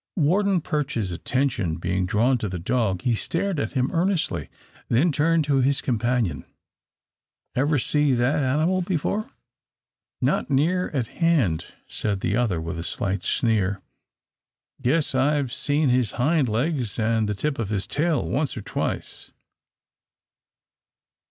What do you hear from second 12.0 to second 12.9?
the other, with a